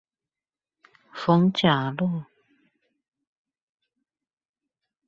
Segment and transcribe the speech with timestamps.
[1.11, 2.23] 逢甲路